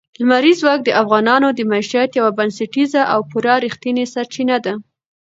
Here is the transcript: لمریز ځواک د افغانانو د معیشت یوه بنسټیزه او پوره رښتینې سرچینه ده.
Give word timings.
لمریز 0.19 0.57
ځواک 0.61 0.79
د 0.85 0.89
افغانانو 1.01 1.47
د 1.53 1.59
معیشت 1.71 2.09
یوه 2.19 2.31
بنسټیزه 2.37 3.01
او 3.13 3.19
پوره 3.29 3.55
رښتینې 3.65 4.05
سرچینه 4.13 4.57
ده. 4.65 4.73